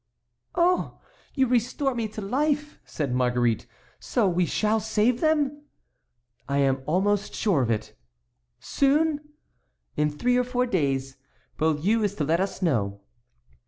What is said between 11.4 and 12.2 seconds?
Beaulieu is